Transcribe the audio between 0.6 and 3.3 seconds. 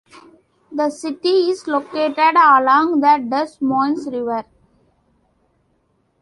The city is located along the